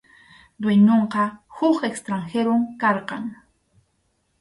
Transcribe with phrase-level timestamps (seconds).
[0.63, 1.23] Dueñonqa
[1.55, 3.23] huk extranjerom karqan.